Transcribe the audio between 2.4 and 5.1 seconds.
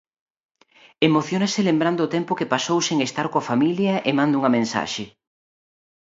pasou sen estar coa familia e manda unha mensaxe.